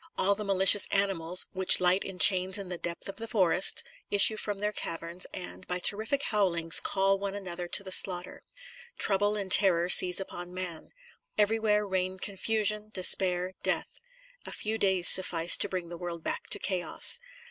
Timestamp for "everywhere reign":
11.37-12.17